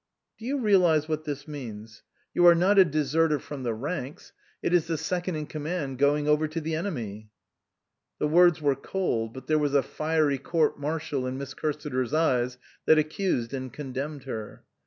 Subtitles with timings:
[0.39, 2.01] "Do you realize what this means?
[2.33, 2.89] You are 3H MISS QUINCEY STANDS BACK not a
[3.29, 4.33] deserter from the ranks.
[4.63, 7.29] It is the second in command going over to the enemy."
[8.17, 12.57] The words were cold, but there was a fiery court martial in Miss Cursiter's eyes
[12.87, 14.63] that accused and condemned her.